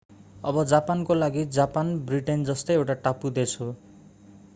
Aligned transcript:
अब 0.43 0.55
जापानको 0.63 1.13
लागि 1.15 1.43
जापान 1.57 1.91
ब्रिटेन 2.05 2.45
जस्तै 2.45 2.73
एउटा 2.73 2.93
टापु 3.03 3.33
देश 3.37 3.55
थियो 3.57 3.69